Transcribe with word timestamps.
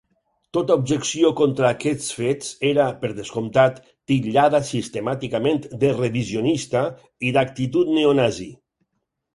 Tota 0.57 0.75
objecció 0.83 1.29
contra 1.41 1.67
aquests 1.73 2.07
fets 2.21 2.49
era, 2.71 2.87
per 3.03 3.11
descomptat, 3.19 3.79
titllada 4.13 4.63
sistemàticament 4.73 5.63
de 5.85 5.95
revisionista 6.01 6.85
i 7.31 7.37
d'actitud 7.39 7.95
neonazi. 8.01 8.53